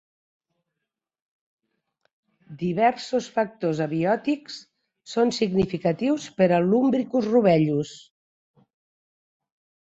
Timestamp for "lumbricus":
6.71-7.29